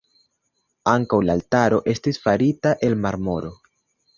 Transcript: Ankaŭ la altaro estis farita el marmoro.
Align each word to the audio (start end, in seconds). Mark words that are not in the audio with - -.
Ankaŭ 0.93 1.19
la 1.27 1.35
altaro 1.39 1.81
estis 1.93 2.21
farita 2.25 2.73
el 2.89 2.99
marmoro. 3.05 3.57